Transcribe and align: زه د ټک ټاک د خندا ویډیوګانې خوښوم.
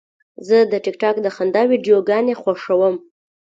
زه 0.47 0.57
د 0.71 0.73
ټک 0.83 0.95
ټاک 1.01 1.15
د 1.21 1.27
خندا 1.35 1.61
ویډیوګانې 1.71 2.33
خوښوم. 2.41 2.95